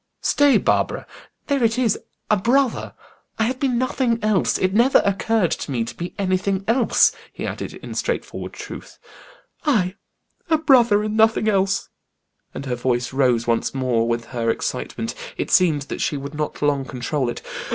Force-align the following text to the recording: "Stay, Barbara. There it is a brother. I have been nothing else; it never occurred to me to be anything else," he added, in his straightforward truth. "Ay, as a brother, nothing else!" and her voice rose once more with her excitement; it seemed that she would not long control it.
"Stay, 0.23 0.57
Barbara. 0.57 1.05
There 1.45 1.63
it 1.63 1.77
is 1.77 1.99
a 2.31 2.35
brother. 2.35 2.95
I 3.37 3.43
have 3.43 3.59
been 3.59 3.77
nothing 3.77 4.17
else; 4.23 4.57
it 4.57 4.73
never 4.73 4.97
occurred 5.05 5.51
to 5.51 5.69
me 5.71 5.83
to 5.83 5.93
be 5.95 6.15
anything 6.17 6.63
else," 6.67 7.11
he 7.31 7.45
added, 7.45 7.75
in 7.75 7.89
his 7.89 7.99
straightforward 7.99 8.51
truth. 8.51 8.97
"Ay, 9.63 9.93
as 10.49 10.53
a 10.55 10.57
brother, 10.57 11.07
nothing 11.07 11.47
else!" 11.47 11.89
and 12.51 12.65
her 12.65 12.73
voice 12.73 13.13
rose 13.13 13.45
once 13.45 13.75
more 13.75 14.07
with 14.07 14.25
her 14.33 14.49
excitement; 14.49 15.13
it 15.37 15.51
seemed 15.51 15.83
that 15.83 16.01
she 16.01 16.17
would 16.17 16.33
not 16.33 16.63
long 16.63 16.83
control 16.83 17.29
it. 17.29 17.43